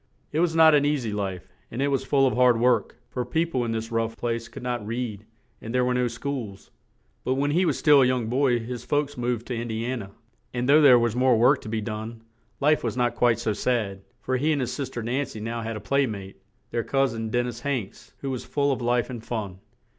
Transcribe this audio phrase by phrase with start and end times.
[0.31, 3.23] It was not an eas y life, and it was full of hard work, for
[3.23, 5.27] peo ple in this rough place could not read
[5.61, 6.71] and there were no schools;
[7.23, 10.01] but when he was still a young boy his folks moved to In di an
[10.01, 10.11] a,
[10.55, 12.23] and though there was more work to be done,
[12.59, 15.61] life was not quite so sad, for he and his sis ter Nan cy now
[15.61, 16.37] had a play mate,
[16.71, 19.59] their cous in, Den nis Hanks, who was full of life and fun.